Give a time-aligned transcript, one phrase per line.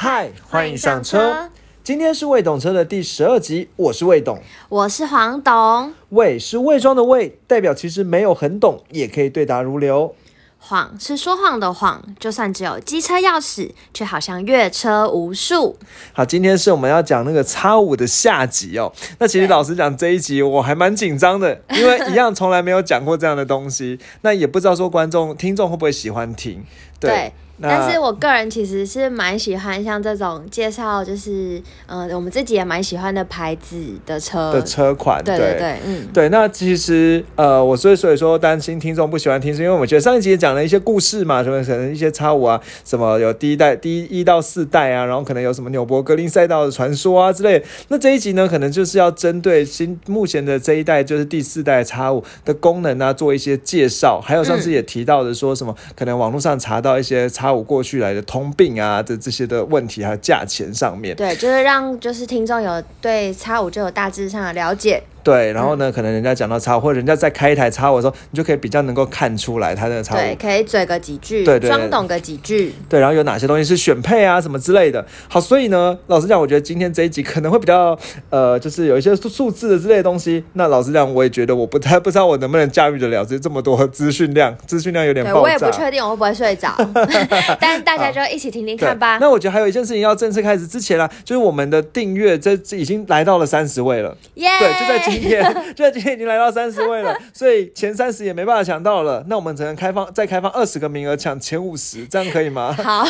[0.00, 1.50] 嗨，欢迎上车。
[1.82, 5.92] 今天是未懂车的第十二集，我是魏懂，我是黄董。
[6.10, 10.14] 魏是伪装的魏，代表其实没有很懂，也可以对答如流。
[10.60, 15.76] 谎是说谎的谎，就算只有机车钥匙，却好像越车无数。
[16.12, 18.92] 好，今天是我们要讲那个叉五的下集哦。
[19.18, 26.64] 那其实老实讲，这一集我还蛮紧张的，因为一样从来没有讲过这样的东西，那也不知道说观众听众会不会喜欢听。
[27.00, 27.32] 对。
[27.60, 36.28] 但是我个人其实是蛮喜欢像这种介绍，就是呃，我们自己也蛮喜欢的牌子的车的车款，对对对，嗯，对。
[36.28, 47.60] 那其实呃，我所以所以说担心听众不喜欢听，是因为我觉得上一集也讲了一些故事嘛，什么可能一些叉五啊，什么有第一代第一一到四代啊，然后可能有什么纽博格林赛道的传说啊之类。
[47.88, 54.20] 那这一集呢，可能就是要针对新目前的这一代，就是第四代叉五的功能啊，做一些介绍。
[54.20, 57.47] 还有上次也提到的，说什么可能网络上查到一些叉。
[57.56, 65.02] 过去来的通病啊的这些的问题，还有价钱上面，对，就是让就是听众有对叉五就有大致上的了解。
[65.28, 70.14] 对，然后呢，可能人家讲到叉，或者人家再开一台叉的时候，你就可以比较能够看出来他的叉。
[70.14, 72.72] 对，可以嘴个几句，对对，装懂个几句。
[72.88, 75.04] 对，然后有哪些东西是选配啊，什么之类的。
[75.28, 77.94] 好，所以呢，老实讲，我觉得今天这一集可能会比较
[78.30, 80.42] 呃，就是有一些数字的之类的东西。
[80.54, 85.40] 那老实讲，我也觉得我不太不知道我能不能驾驭得了这这么多资讯量，资讯量有点爆炸。
[85.40, 86.74] 我也不确定我会不会睡着，
[87.60, 89.18] 但大家就一起听听看吧。
[89.20, 94.16] 那我觉得还有一件事情要正式开始之前啊，就是我们的订阅这这已经来到了三十位了。
[94.36, 94.48] 耶！
[94.58, 95.44] 对，就在今天，
[95.76, 95.98] 就在。
[95.98, 99.24] 今天已经来到三十位了，所以前三十也没办法抢到了。
[99.26, 102.72] 那我们只能开放再开放二十个名额抢前五十，这样可以吗？
[102.78, 103.04] 好。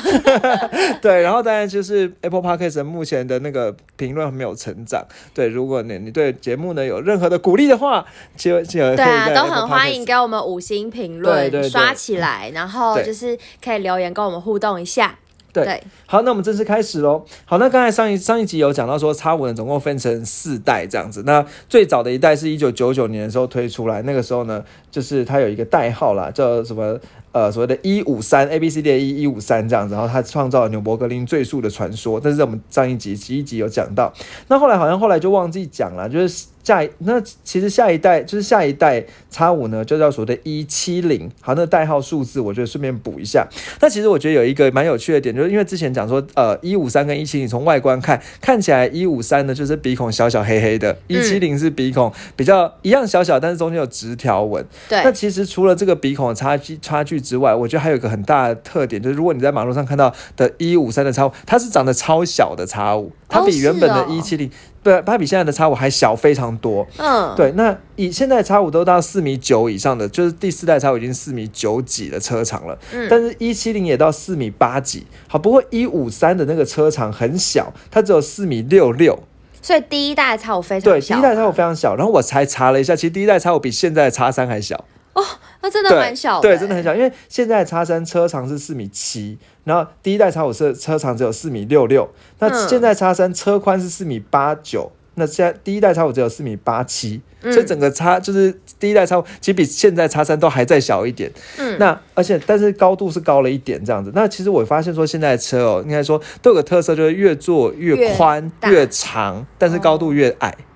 [1.03, 5.05] 对，然后当然就是 Apple Podcast 目前的那个评论没有成长。
[5.35, 8.03] 对，如果你你对节目呢有任何的鼓励的话，
[8.39, 15.19] 就就对啊，都很欢迎给我们五星评论，刷起来，然后就是可以留言跟我们互动一下。
[15.53, 17.25] 对，好，那我们正式开始喽。
[17.45, 21.23] 好，那刚才上一上一集有讲到说，叉五呢总共分成四代这样子。
[21.25, 26.99] 那最早的一代是一九九九年的时候推出来，那个时候呢，就是它有一个代号啦，叫什么
[27.33, 29.95] 呃所谓的一五三 A B C D 一一五三这样子。
[29.95, 34.13] 然后它创造了纽伯格林最速的传说，但是在我们上一集十一集有讲到。
[34.49, 36.47] 那后来好像后来就忘记讲了，就是。
[36.69, 41.31] 下一那其实下一代就是下一代叉五呢，就叫所谓的一七零。
[41.41, 43.49] 好，那代号数字，我觉得顺便补一下。
[43.81, 54.63] 那其实我觉得有一个蛮有趣的点，就是因为之前讲说，呃，一五三跟一七零从外观看，看起来一五三呢就是鼻孔小小黑黑的，一七零是鼻孔比较一样小小，但是中间有直条纹。
[54.91, 55.03] 对。
[55.03, 64.51] 那其实除了这个鼻孔的差距差距之外，我觉得还有一个很大的特点，就是如果你在马路上看到的一五三的叉五，它是长得超小的叉五，它比原本的一七零。
[64.89, 66.87] 对，它比现在的叉五还小非常多。
[66.97, 72.79] 嗯，对，那以现在叉五都到四米九以上的，就是第四代叉五已经四米九几的车长了。
[72.93, 75.07] 嗯，但是一七零也到四米八几。
[75.29, 79.19] 好，不过一五三的那个车长很小，它只有四米六六。
[79.61, 81.95] 所以第一代叉五非常对，第一代叉五非常小。
[81.95, 84.83] 然后我才查了一下，其实第一代叉五比现在的叉三还小。
[85.19, 85.25] 哦，
[85.63, 86.41] 那真的蛮小。
[86.41, 89.39] 对，真的很小，因为现在叉三车长是四米七。
[89.65, 92.09] 然后第一代叉五车车长只有四米六六，
[92.39, 101.31] 那现在叉三车宽是四米八九，那现在第一代叉五只有四米八七，所以整个叉就是第一代叉五其实比现在叉三都还再小一点。
[101.59, 104.11] 嗯，那而且但是高度是高了一点这样子。
[104.15, 110.49] 那其实我发现说现在的车哦，应该说都有个特色，就是越做越宽越长，但是高度越矮。
[110.49, 110.68] 哦，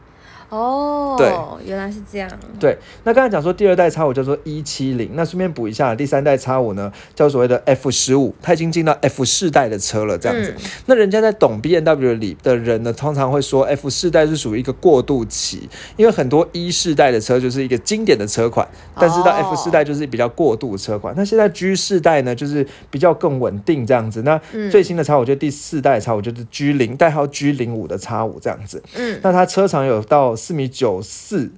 [1.16, 1.32] 对，
[1.64, 2.30] 原来是这样。
[2.60, 10.54] 对，那刚才讲说第二代叉五叫做一七零，那顺便补一下，第三代叉五呢叫所谓的 F 十五，它已经进到 F 四代的车了，这样子。
[10.84, 21.14] 那人家在懂 B N W 里的人呢，通常会说 F 四代是属于一个过渡期，因为很多一世代的车就是一个经典的车款，但是到 F 四代就是比较过渡的车款。
[21.16, 24.20] 那现在 G 四代呢，就是比较更稳定这样子。
[24.20, 24.38] 那
[24.70, 28.82] 最新的叉五就第四代叉五就是 G 零，代号 G 零五的叉五这样子。
[28.94, 30.36] 嗯，那它车长有到。
[30.42, 31.48] 四米九四，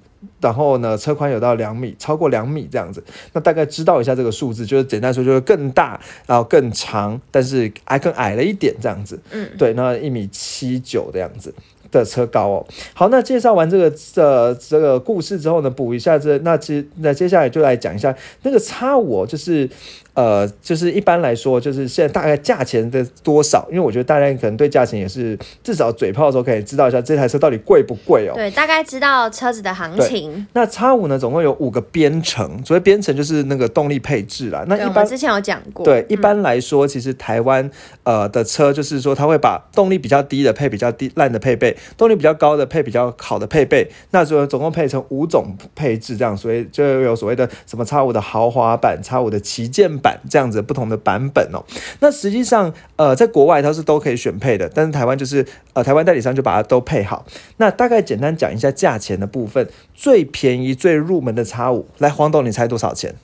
[0.42, 3.02] 然后呢，车宽有到两米，超过两米这样子。
[3.32, 9.18] 那大概知道一下这个数字，就是简单说就是更大，然后更长，但是还更矮了一点这样子。
[9.30, 11.54] 嗯，对，那一米七九的样子
[11.90, 12.66] 的车高哦。
[12.92, 19.68] 好，那介绍完这个这这个故事之后呢，补一下这那接那接下来就来讲一下那个叉五，就是。
[20.14, 23.66] 呃，就是一般来说，就是现在大概价钱的多少？
[23.68, 28.32] 因为我觉得大家可能对价钱也是至少嘴炮的时候可以知道一下这台车到底贵不贵哦。
[28.36, 30.46] 对，大概知道车子的行情。
[30.52, 34.64] 那叉五呢，总共有五个编程，所谓编程就是那个动力配置啦。
[34.68, 35.84] 那一般之前有讲过。
[35.84, 37.68] 对，一般来说，其实台湾
[38.04, 43.90] 呃的车就是说，它会把动力比较低的配比较低烂的配备，动力比较高的配比较好的配备。
[44.12, 49.90] 那就总共配成五种配置这样，所以就有所谓的什么叉五的豪华版、叉五的旗舰。
[50.04, 51.64] 版这样子不同的版本哦。
[52.00, 57.24] 那实际上，呃，在国外它是都可以选配的，但是台湾就是呃，台湾代理商就把它都配好。
[57.56, 63.14] 那大概简单讲一下价钱的部分，最便宜、最入门的叉五，来黄董，你猜多少钱？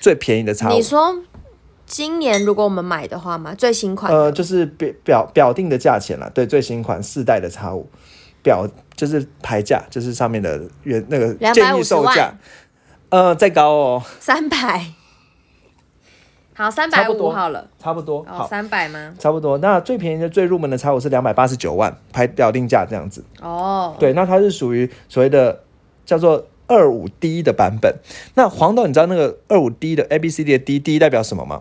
[0.00, 0.72] 最便宜的叉五？
[0.74, 1.22] 你说
[1.86, 7.88] 今年如果我们买的话嘛，最新款呃，就是表表表定的价钱了，对，最新款四代的叉五
[8.42, 12.36] 表就是牌价，就是上面的原那个建议售价，
[13.10, 14.86] 呃，再高哦，三百。
[16.56, 18.24] 好，三百五好了，差不多。
[18.26, 19.12] 好，三百吗？
[19.18, 19.58] 差不多。
[19.58, 23.22] 那最便宜的、最入门的叉五是两百八十九万，拍表定价这样子。
[23.42, 25.60] 哦，对，那它是属于所谓的
[26.06, 27.96] 叫做二五 D 的版本。
[28.34, 31.60] 那黄豆，你知道那个二五 D 的 A B C D 的 D，D 代表什么吗？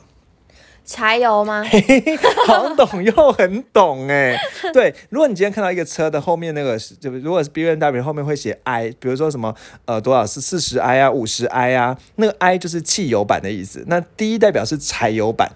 [0.85, 1.63] 柴油吗？
[2.47, 4.37] 好懂又很懂哎，
[4.71, 9.53] 对，如果你今天看到一个车的后面那个，就如果是 B N W 后面会写 I，比如说什么
[9.85, 15.51] 呃多少是四十 I 啊，五十 I 啊，那个 I 就是汽油版的意思，那第一代表是柴油版。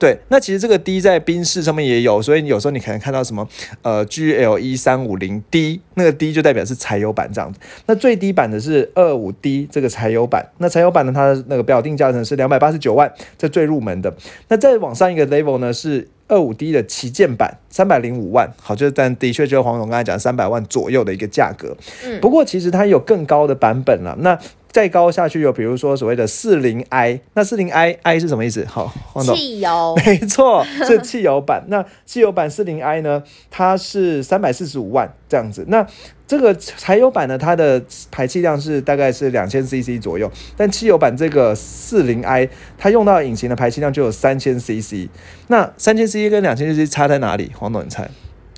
[0.00, 3.46] 对，那其实这个 D 在宾士上面也有，所以你有时候你可能看到什么
[3.82, 7.60] 呃 G L E 三五零 D，那个 D 就代表是柴油版这样子。
[7.84, 14.10] 那最低版的是二五 D 这个柴油版，那柴油版呢，它的那个表定价呢是两百八十九万，这最入门的。
[14.48, 21.76] 那再往上一个 level 呢是二五 D 的旗舰版，三百零五万，好，就是但的确就是黄总刚才讲三百万左右的一个价格。
[22.04, 24.38] 嗯，不过其实它有更高的版本了，那。
[24.72, 28.64] 再高下去有，比如说所谓的四零 i，那四零 i i 是什么意思？
[28.66, 28.88] 好，
[29.34, 31.64] 汽油， 没错，是汽油版。
[31.66, 35.64] 那汽油版四零 i 呢，它是三百四十五万这样子。
[35.66, 35.84] 那
[36.30, 42.48] 这个柴油版呢，它的排气量是大概是两千 cc 左右，但汽油版这个四零 i，
[42.78, 45.08] 它用到引擎的排气量就有三千 cc。
[45.48, 47.50] 那三千 cc 跟两千 cc 差在哪里？
[47.58, 48.08] 黄总，你猜？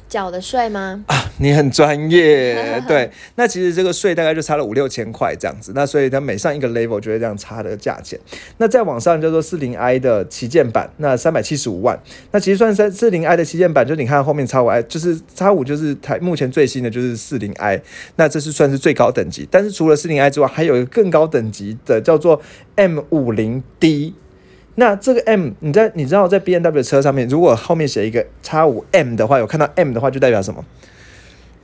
[0.07, 1.03] 缴的税吗？
[1.07, 2.81] 啊，你很专业。
[2.88, 5.73] 对，那其实这个税大概就差了五六千块这样子。
[5.75, 8.19] 那所以它每上一个 level 就会这样差的价钱。
[8.58, 11.99] 那再往上叫做四零 i 的旗舰版，那三百七十五万。
[12.31, 17.81] 那其实算三四零 i 的旗舰版，就你看后面叉五 i，就是叉五就是台目前最新的就是四零 i。
[18.17, 19.46] 那这是算是最高等级。
[19.50, 22.40] 但是除了四零 i 之外，还有一个更高等级的叫做
[22.76, 24.14] M 五零 D。
[24.76, 30.64] 那这个 M，你在你知道在 B N W 车上面，如果后面写一个叉五 M 的话，有看到 M 的话，就代表什么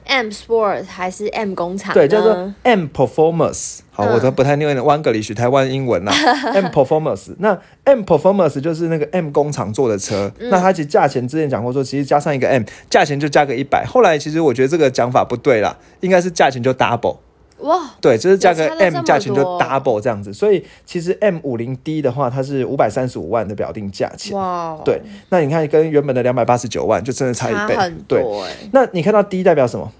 [0.08, 1.94] ？M Sport 还是 M 工厂？
[1.94, 3.78] 对，叫做 M Performance。
[3.90, 6.12] 好，我都不太念湾格里学台湾英文啦。
[6.55, 10.32] M Performance，那 M Performance 就是那个 M 工厂做的车。
[10.38, 13.84] 那它其实价钱之前讲过说，其实加上一个 M，价钱就加个一百。
[13.84, 17.19] 后来其实我觉得这个讲法不对啦，应该是价钱就 double。
[17.60, 24.37] 哇，对，就是价格 M 价钱就 double 这样子，所以其实 M 五零 D 的话，它是五百三十五万的表定价钱。
[24.37, 25.00] 哇，对，
[25.31, 27.76] 那你看跟原本的两百八十九万，就真的差一倍。
[28.06, 28.25] 对，
[28.72, 29.90] 那你看到 D 代表什么？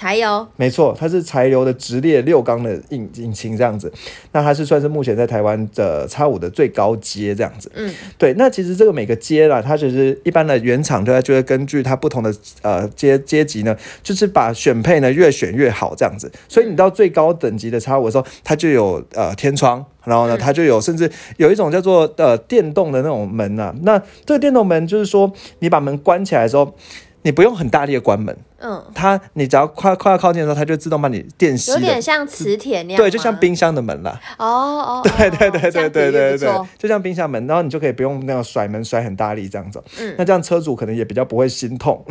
[0.00, 3.92] 柴油，没错，它是柴油的直列六缸的引引擎这样子，
[4.32, 7.70] 那它是算是目前在台湾的叉五的最高阶这样子。
[7.74, 16.32] 嗯，对，那其实这个每个阶啦，它其实一般的原厂都就会根据它不同的呃阶阶级呢，就是把选配呢越选越好这样子。
[16.48, 23.74] 所以你到最高等级的叉五的时候，它就有呃天窗，然后呢，它就有甚至有一种叫做呃电动的那种门呐。
[23.82, 26.74] 那这个电动门就是说，你把门关起来的时候。
[27.22, 31.72] 你不用很大力的关门，嗯，它你只要快快要靠近的时候，它就自动帮你电熄。
[31.72, 34.18] 有点像磁铁那样，对，就像冰箱的门啦。
[34.38, 34.46] 哦
[35.02, 39.82] 哦，对对对对对对对，就像冰箱门，然后你就可以不用那样甩门甩很大力这样子。
[39.98, 42.04] 嗯，那这样车主可能也比较不会心痛。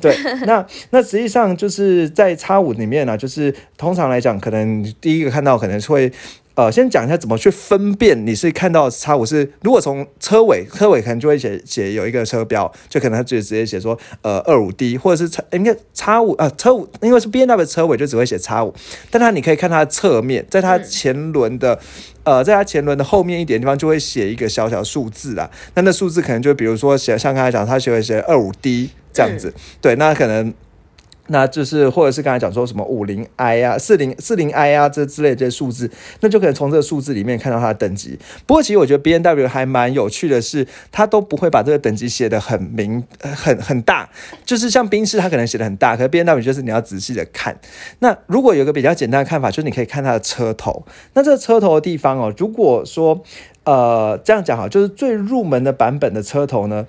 [0.00, 0.16] 对，
[0.46, 6.12] 那那实际上就是在叉五里面呢，就是通常来讲，可能第一个看到可能会。
[6.54, 18.74] 呃，先讲一下怎么去分辨你是看到叉五是，如果从车尾，车尾可能就会写写有一个车标，就可能它就直接写说呃二五 D，或者是叉应该叉五啊车五，因为是 B N W 车尾就只会写叉五，
[19.10, 21.78] 但它你可以看它的侧面，在它前轮的
[22.24, 30.52] 呃，在它前轮的后面一点地方就会写一个小小数字啦，那那数字可能就比如说写像刚才讲，它写写二五 D 这样子，对，那可能。
[31.28, 35.88] 那就是，或者是刚才讲说什么五零 i 啊、四零四零 i 啊这之类这些数字，
[36.20, 38.18] 那就可能从这个数字里面看到它的等级。
[38.44, 44.10] 不过，其实我觉得 B N W 还蛮有趣的是，它都不会把这个等级写的很明、很很大。
[44.44, 47.56] 就是像宾士，它可能写的很大，可是 B N W 就是你要仔细的看。
[48.00, 50.84] 那如果有个比较简单的看法，就是你可以看它的车头。
[51.14, 53.22] 那这个车头的地方哦，如果说
[53.64, 56.84] 呃这样讲哈，就是最入门的版本的车头呢。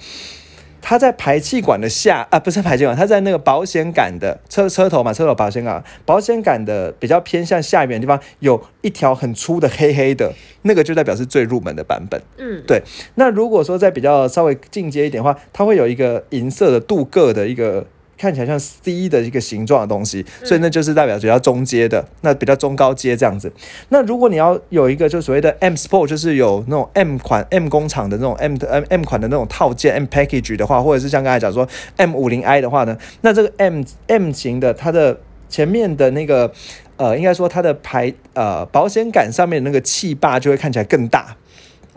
[0.86, 12.22] 它在排气管的下啊，不是排气管，它在那个保险杆的车车头嘛，车头保险杆，保险杆的比较偏向下面的地方，有一条很粗的黑黑的，那个就代表是最入门的版本。
[12.38, 12.84] 嗯，对。
[13.16, 23.52] 那如果说在比较稍微进阶一点的话，它会有一个银色的镀铬的一个看起来像 C 的一个形状的东西，所以那就是代表比较中阶的，那比较中高阶这样子。
[23.90, 31.68] 那如果你要有一个就所谓的 M Sport，就是有那种 M 款 M 工厂的那种 M 的 M M 款的那种套件 M package 的话，或者是像刚才讲说
[31.98, 36.52] M 五零 I 的话呢，那这个 M M 型的它的前面的那个
[36.98, 41.36] 呃，应该说它的排呃保险杆上面那个气坝就会看起来更大。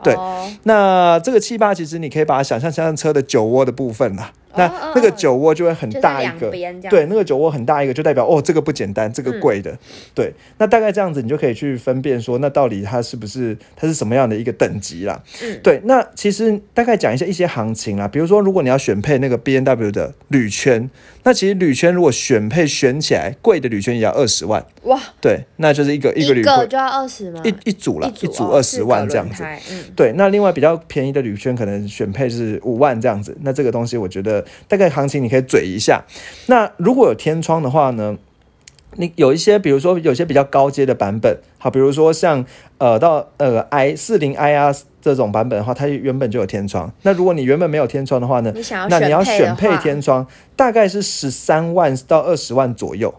[0.03, 0.15] 对，
[0.65, 4.31] 那这个气坝其实你可以把它想象像车的酒窝的部分啦。
[4.57, 6.51] 那那个酒窝就会很大一个，
[6.91, 9.77] 对，那个酒窝很大一个，就代表哦，这个不简单，这个贵的，
[10.15, 10.33] 对。
[10.59, 15.23] 那大概这样子，你就可以去分辨说，那到底它是不是它是什么样的一个等级啦？
[15.43, 15.81] 嗯，对。
[15.85, 20.89] 那其实大概讲一下一些行情啦，比如说，如果你要选配那个 B N W 的铝圈，
[21.25, 24.65] 那其实铝圈如果选配选起来，贵的铝圈也要二十万。
[24.85, 27.43] 哇，对，那就是一个一个铝个就要二十吗？
[27.45, 29.43] 一一组了，一组二十万这样子。
[29.45, 30.13] 嗯，对。
[30.17, 33.37] 那另外比较便宜的铝圈，可能选配是五万这样子。
[33.43, 34.45] 那这个东西，我觉得。
[34.69, 36.05] 大概行情你可以嘴一下。
[36.47, 38.17] 那如果有天窗的话呢？
[38.99, 42.43] 你有一些，比如说有些比较高阶的版本，好，比如说像
[42.79, 46.91] 呃到呃 i 四零 i 啊这种版本的话，它原本就有天窗。
[47.03, 48.55] 那如果你原本没有天窗的话呢？
[48.89, 53.15] 那你要选配天窗，大概是十三万到二十万左右。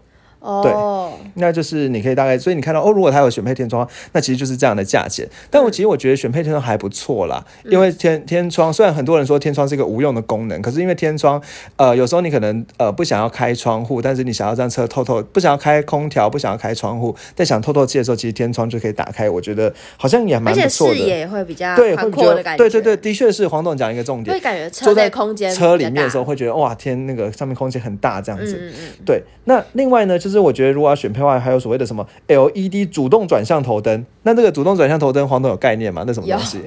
[0.48, 5.28] 哦，那就是你可以大概，所以你看到哦，如果它有选配天窗，那其实就是这样的价钱。
[5.50, 11.40] 但我其实我觉得选配天窗还不错啦，因为天天窗虽然很多人说天窗是一个无用的功能，可是因为天窗，
[11.76, 19.28] 呃，有时候你可能呃不想要开窗户，但是你想要让车透透，不想要开空调，不想要开窗户，但想透透气的时候，其实天窗就可以打开。
[19.28, 28.56] 我觉得好像也蛮不错的，视野会比较对，会比较对对对，的确是黄董讲一个重点，会感觉坐在空间车里面的时候会觉得哇天，那个上面空间很大这样子。
[28.58, 29.04] 嗯嗯。
[29.04, 36.04] 对，那另外呢，就是我觉得如果要选配话还有所谓的什么 LED 主动转向头灯，那这个主动转向头灯黄总有概念吗？
[36.06, 36.60] 那什么东西？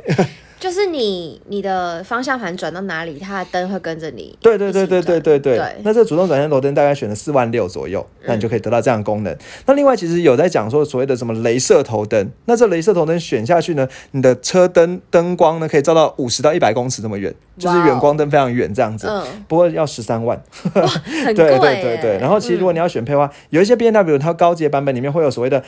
[0.61, 4.37] 就是你你的方向盘转到哪里，它的灯会跟着你。
[4.39, 5.59] 对对对对对对对。
[5.81, 9.35] 那这个主动转向头灯大概选了四万六左右，那你就可以得到这样的功能。
[9.65, 19.07] 那另外其实有在讲说所谓的什么镭射头灯，那这镭射头灯选下去呢，你的车灯灯光呢可以照到五十到一百公尺这么远，就是远光灯非常远这样子。
[19.07, 19.25] 嗯。
[19.47, 20.39] 不过要十三万。
[20.71, 22.17] 对对对对。
[22.19, 25.63] 然后其实如果你要选配的话，有一些 B N W 它高阶版本里面会有所谓的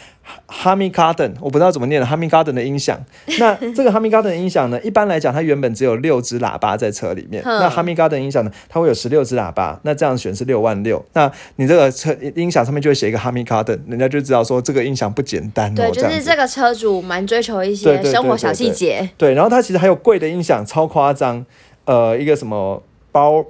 [0.48, 3.04] Hami Garden，我不知道怎么念的 Hami Garden 的音响。
[3.40, 4.80] 那这个 Hami Garden 的音响呢？
[4.84, 7.42] 一般来讲，它原本只有六只喇叭在车里面。
[7.44, 8.52] 那哈密瓜的音响呢？
[8.70, 9.80] 它会有十六只喇叭。
[9.84, 11.04] 那这样选是六万六。
[11.14, 15.74] 那你这个车音响上面就会写一个哈密瓜的人家就知道说这个音响不简单。
[15.74, 19.10] 对，就是这个车主蛮追求一些生活小细节。
[19.18, 21.46] 对，然后它其实还有贵的音响，超夸张。
[21.86, 22.82] 呃，一个什么？
[23.14, 23.46] 包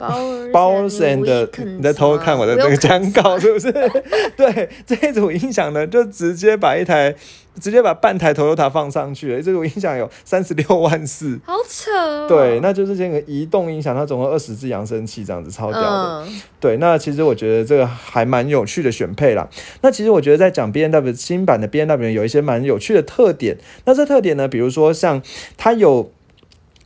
[0.52, 3.72] 包森的，你在偷看我的那个讲稿是不是？
[4.36, 7.16] 对，这一组音响呢，就直接把一台，
[7.62, 9.42] 直接把半台 Toyota 放上去了。
[9.42, 12.28] 这组音响有三十六万四，好扯。
[12.28, 16.26] 对，那就是这个移动音响，它总共二十支扬声器，这样子超屌的。
[16.60, 19.48] 对，那其实我觉得这个还蛮有趣的选配啦。
[19.82, 23.58] 那其实我觉得在讲 B N W 新版的 B N W 有一些蛮有趣的特点。
[23.86, 25.22] 那这特点呢，比如说像
[25.56, 26.12] 它有。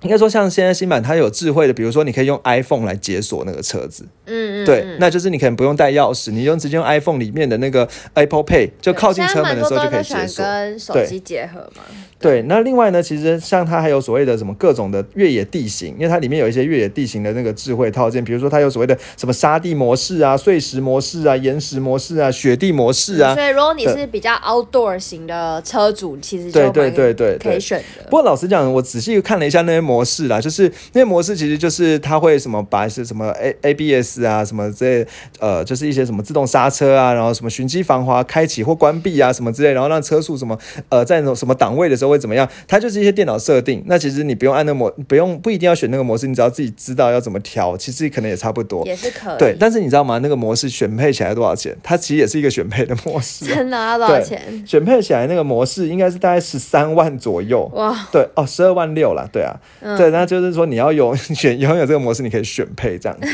[0.02, 11.84] 应该说，像现在新版它有智慧的，比如说你可以用 iPhone 来解锁那个车子，嗯嗯，对，那就是你可能不用带钥匙，你用直接用 iPhone 里面的那个 Apple Pay 就靠近车门的时候就可以解锁，跟手机结合嘛。
[12.20, 23.36] 对，那另外呢，其实像它还有所谓的什么各种的越野地形，因为它里面有一些越野地形的那个智慧套件，比如说它有所谓的什么沙地模式啊、碎石模式啊、岩石模式啊、雪地模式啊。
[23.36, 28.06] 所以如果你是比较 outdoor 型的车主，其实对对对对可以选的。
[28.06, 30.68] 不过老实讲，我仔细看了一下那些模式啦，就是。
[30.94, 35.06] 那些模式其实就是它会什么把一些什么 A A B S 啊什么这
[35.40, 40.58] 呃就是一些什么自动刹车啊，然后什么循迹防滑开启或关闭啊什么之类，然后让车速什么
[40.90, 42.50] 呃在那种什么档位的时候会怎么样？
[42.68, 43.84] 它就是一些电脑设定。
[43.86, 48.86] 那其实你不用按那模，不用不一定要选那个模式，你只要自己知道要怎么调，其实可能也差不多。
[48.86, 49.38] 也是可以。
[49.38, 50.20] 对，但是你知道吗？
[50.24, 51.76] 那个模式选配起来多少钱？
[51.84, 53.46] 它其实也是一个选配的模式。
[53.46, 54.64] 真的要多少钱？
[54.66, 57.70] 选配起来那个模式应该是大概十三万左右。
[57.74, 58.08] 哇。
[58.12, 59.28] 对哦，十二万六了。
[59.32, 59.56] 对啊。
[59.82, 61.16] 对，那就是说你要有。
[61.38, 63.28] 选拥有这个模式，你可以选配这样子。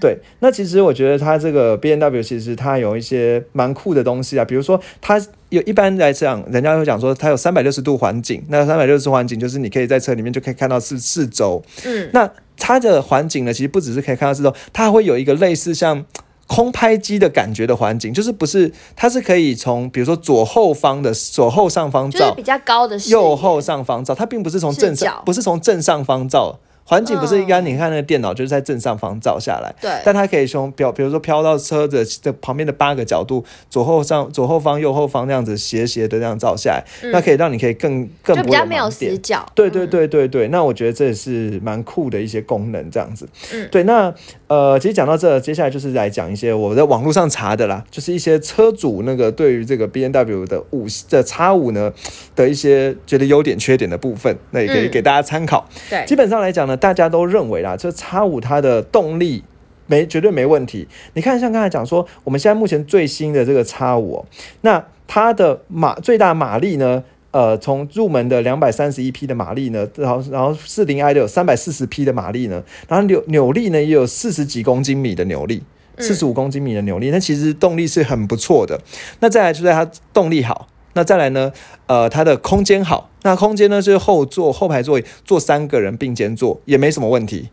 [0.00, 8.44] 对，那其实我觉得它这个 B N W 其实它有一些蛮酷的东西啊，比如说它有一般来讲，人家会讲说它有三百六十度环境。
[8.48, 11.62] 那三百六十度环境就是你可以在车里面就可以看到四四周。
[11.84, 16.04] 嗯，那它的环境呢，其实不只是可以看到四周，它会有一个类似像
[16.46, 26.58] 空拍机的感觉的环境，就是不是它是可以从比如说左后方的左后上方照，比较高的右后上方照，它并不是从正上，不是从正上方照。
[26.88, 39.44] 环境不是一般你看那个电脑就是在正上方照下来，对，但它可以从表，比如说飘到车子的旁边的八个角度，左后上、左后方、右后方这样子斜斜的这样照下来，那可以让你可以更更就比较没有死角。
[39.52, 43.28] 对对对对对，那我觉得这也是蛮酷的一些功能，这样子。
[43.52, 44.14] 嗯，对，那
[44.48, 51.92] 呃，其实讲到这，接下来就是来讲一些我在网络上查的啦，就是一些车主那个对于这个 B N W 的五的叉五呢
[52.36, 55.68] 的一些觉得优点缺点的部分，那也可以给大家参考。
[55.90, 59.42] 对，基本上来讲呢，大家都认为啦，这叉五它的动力
[59.86, 60.86] 没绝对没问题。
[61.14, 64.24] 你看，像刚才讲说，我们现在目前最新的这个叉五，
[64.60, 67.02] 那它的马最大马力呢？
[67.36, 75.62] 呃，从入门的两百三十一匹的马力呢，然后然后四零 i 的有三百四十匹的马力呢，然后扭扭力呢也有四十几公斤米的扭力，
[75.98, 78.80] 四十五公斤米的扭力，那其实动力是很不错的。
[79.20, 81.52] 那再来就在它动力好，那再来呢，
[81.86, 87.50] 呃，它的空间好，那空间呢就是后座后排座椅坐三个人并肩坐也没什么问题。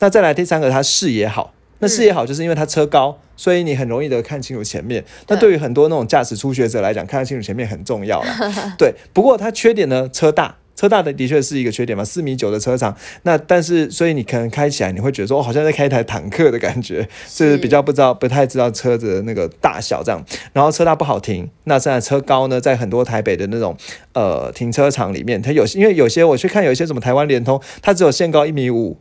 [0.00, 3.18] 那再来第三个，它视野好，那视野好就是因为它车高。
[3.36, 8.28] 所以你很容易的看清楚前面，那对于很多那种驾驶初学者来讲，看得清楚前面很重要了。
[8.76, 20.22] 对，不过它缺点呢，车大，车大的的确是一个缺点嘛，四米九的车长，那但是所以你可能开起来你会觉得说，我好像在开一台坦克的感觉，是比较不知道不太知道车子的那个大小这样。
[20.52, 23.74] 然后车大不好停，那现在车高呢，在很多台北的那种
[24.12, 28.98] 呃停车场里面，它有因为有些我去看有一些什么台湾联通，它只有限高一米五。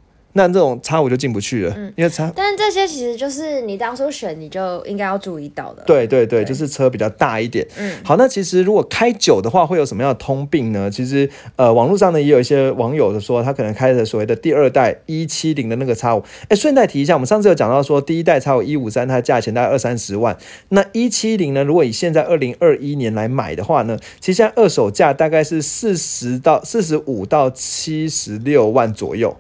[0.48, 2.32] 那这种叉五就进不去了，因为叉。
[2.36, 5.84] 但是这些其实就是你当初选，你就应该要注意到的。
[5.86, 7.68] 对对对，就是车比较大一点。
[7.78, 10.90] 嗯，好，那其实如果开久的话，会有什么样的通病呢？
[10.90, 16.24] 其实呃，网络上呢也有一些网友的说，他可能开的所谓的第二代一七零的那个叉五。
[16.48, 20.38] 哎，顺带提一下，我们上次有讲到说，第一代叉五一五三，它的价钱大概二三十万。
[20.70, 29.36] 那一七零呢，如果以现在二零二一年来买的话呢，其实现在二手价大概是四十到四十五到七十六万左右。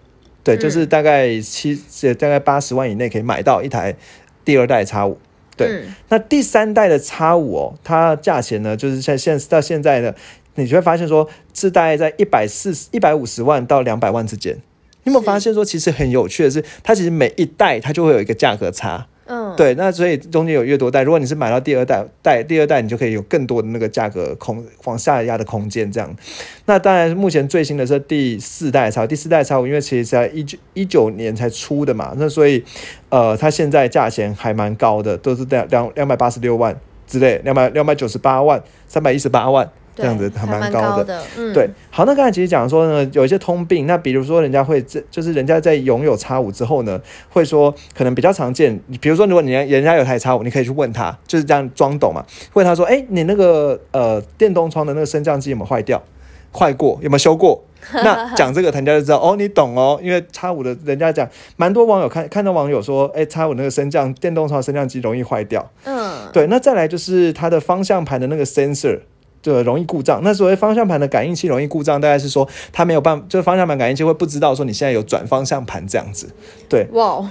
[0.56, 1.75] 对，就是大概七，
[2.18, 3.96] 大概八十万以内可以买到一台
[4.44, 5.18] 第二代叉五。
[5.56, 10.13] 对，那第三代的叉五哦，它价钱呢，就是像现到现在呢，
[10.56, 14.56] 你就会发现说，是大概在一百四十一百五十万到两百万之间。
[15.03, 19.08] 你有没有发现说，其实很有趣的是，它其实每一代它就会有一个价格差。
[19.31, 26.15] 嗯，对，那所以中间有越多代，如果你是买到第二代代第二代，你就可以有更多的那个价格空往下压的空间，这样。
[26.65, 32.63] 那当然，目前最新的是第四代超，第四代超，因为其实在一九一九年才出的嘛，那所以
[33.09, 39.70] 呃，它现在价钱还蛮高的，都是两两两百八十六万之类，两百两百九十八万，三百一十八万。
[40.00, 56.01] 这样子还蛮高的，嗯，对，好，那刚才其实讲说呢，有一些通病，那比如说人家会这就是人家在拥有叉五之后呢，会说可能比较常见，比如说如果你人家有台叉五，你可以去问他，就是这样装懂嘛，问他说，哎，你那个呃电动窗的那个升降机有没有坏掉？
[56.51, 57.64] 坏过有没有修过？
[57.94, 69.00] 那 讲这个，人家就知道哦，你懂哦，因为叉五的人家讲，蛮多网友看看到网友说，哎，叉五那个升降电动窗升降机容易坏掉，嗯，对，那再来就是它的方向盘的那个 sensor。
[69.42, 70.22] 就容易故障。
[70.24, 76.30] 那所谓方向盘的感应器容易故障，大概是说它没有办，就是方向盘感应器会不知道说你现在有转方向盘这样子。
[76.68, 77.30] 对，哇，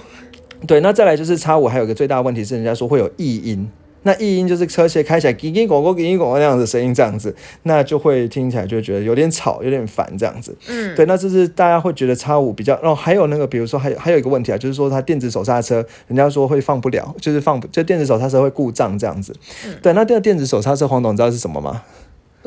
[0.66, 0.80] 对。
[0.80, 3.70] 那再来就是叉五，还有一个最大的问题是，人家说会有异音。
[4.08, 10.56] 那异音就是车鞋开起来叽叽咣咣、叽叽咣咣那样的声音，这样子，那就会听起来就觉得有点吵、有点烦这样子。
[10.66, 11.04] 嗯，对。
[11.04, 19.36] 那这是大家会觉得叉五比较，然后还有那个，比如说还有还有一个问题啊，就是说它电子手刹车，人家说会放不了，就是放就电子手刹车会故障这样子。
[19.82, 21.82] 对，那这个电子手刹车，黄董知道是什么吗？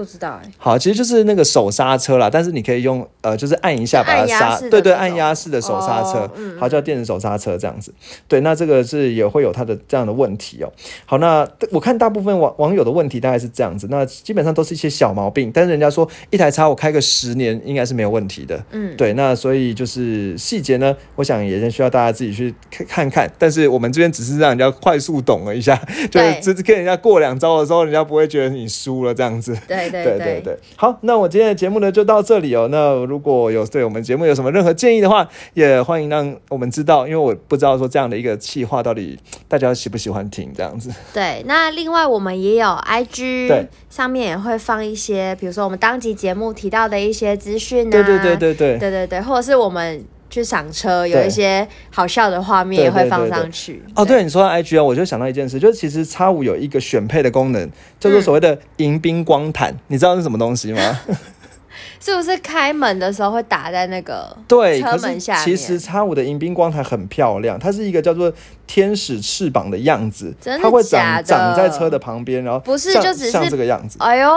[0.03, 7.93] 不知道哎，好，其实就是那个手刹车啦，但是你可以用呃，就是按一下把它刹，对对，按压式的手刹车，好叫电子手刹车这样子。
[8.27, 10.71] 对，那这个是也会有它的这样的问题哦。
[11.05, 18.59] 好，那我看大部分网网友的问题大概是这样子，那基本上都是一些小毛病，但是人家说一台车我开个十年应该是没有问题的。
[18.71, 23.31] 嗯，对，那所以就是细节呢，我想也是需要大家自己去看看。
[23.37, 29.55] 但是我们这边只是让人家快速懂了一下，就是只跟人家过两招的时候，人家不会觉得你输了这样子。
[29.67, 29.90] 对。
[29.91, 32.67] 对对对对，好，那我今天的节目呢就到这里哦。
[32.71, 40.89] 那如果有对我们节目有什么任何建议的话，也欢迎让我们知道，因为我不知道说这样的一个企划到底大家喜不喜欢听这样子。
[41.13, 50.03] 对，那另外我们也有 IG，对，上面也会放一些，比如说我们当集节目提到的一些资讯啊，对对对对对，对对对，或者是我们。
[50.31, 53.83] 去赏车，有一些好笑的画面也会放上去。
[53.93, 60.99] 哦，对，你说到 IG 啊，我就想到一件事，就是其实叉五有一个选配的功能，叫做所谓的迎宾光毯，你知道是什么东西吗？
[61.99, 68.31] 是不是开门的时候会打在那个对车门下其实叉五的迎宾光毯很漂亮，它是一个叫做
[68.65, 73.97] 天使翅膀的样子，它会长长在车的旁边，然后不是就只是像这个样子。
[73.99, 74.29] 哎呦。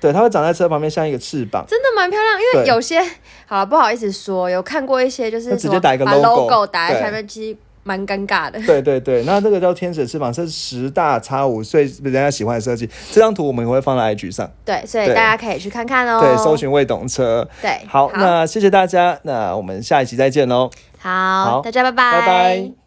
[0.00, 1.64] 对，它会长在车旁边，像一个翅膀。
[1.68, 3.00] 真的蛮漂亮，因为有些
[3.46, 8.60] 好了不好意思说，有看过一些就是直接打一个 logo，logo 打在对下面，其实蛮尴尬的。
[8.66, 12.88] 对对对，那这个叫天使的翅膀，是十大叉五最人家喜欢的设计。
[13.10, 16.20] 这张图我们也会放在 IG 上，对，所以大家可以去看看哦。
[16.20, 17.46] 对，搜寻未懂车。
[17.60, 20.70] 对，好，那谢谢大家，那我们下一期再见喽。
[20.98, 22.79] 好，好大家拜拜，拜拜。